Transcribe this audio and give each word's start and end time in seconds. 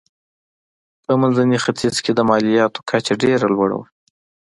په 1.05 1.11
منځني 1.21 1.57
ختیځ 1.65 1.95
کې 2.03 2.11
د 2.15 2.19
مالیاتو 2.29 2.79
کچه 2.89 3.13
ډېره 3.23 3.45
لوړه 3.53 3.75
وه. 3.79 3.87